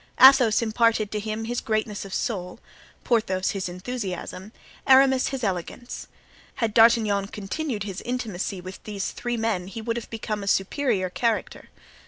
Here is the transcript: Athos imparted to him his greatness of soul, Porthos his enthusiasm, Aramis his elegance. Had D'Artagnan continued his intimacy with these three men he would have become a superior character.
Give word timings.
Athos 0.19 0.63
imparted 0.63 1.11
to 1.11 1.19
him 1.19 1.43
his 1.45 1.61
greatness 1.61 2.05
of 2.05 2.11
soul, 2.11 2.59
Porthos 3.03 3.51
his 3.51 3.69
enthusiasm, 3.69 4.51
Aramis 4.87 5.27
his 5.27 5.43
elegance. 5.43 6.07
Had 6.55 6.73
D'Artagnan 6.73 7.27
continued 7.27 7.83
his 7.83 8.01
intimacy 8.01 8.59
with 8.61 8.83
these 8.83 9.11
three 9.11 9.37
men 9.37 9.67
he 9.67 9.79
would 9.79 9.97
have 9.97 10.09
become 10.09 10.41
a 10.41 10.47
superior 10.47 11.11
character. 11.11 11.69